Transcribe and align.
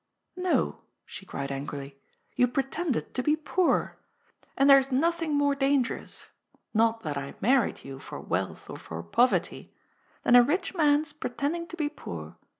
"No," 0.51 0.81
she 1.05 1.27
cried 1.27 1.51
angrily," 1.51 2.01
you 2.35 2.47
pretended 2.47 3.13
to 3.13 3.21
be 3.21 3.35
poor. 3.35 3.97
And 4.57 4.67
there 4.67 4.79
is 4.79 4.91
nothing 4.91 5.35
more 5.35 5.53
dangerous— 5.53 6.25
not 6.73 7.01
that 7.01 7.19
I 7.19 7.35
married 7.39 7.85
you 7.85 7.99
for 7.99 8.19
wealth 8.19 8.67
or 8.67 8.77
for 8.77 9.03
poverty— 9.03 9.75
than 10.23 10.35
a 10.35 10.41
rich 10.41 10.73
man's 10.73 11.13
pretend 11.13 11.55
ing 11.55 11.67
to 11.67 11.77
be 11.77 11.87
poor. 11.87 12.35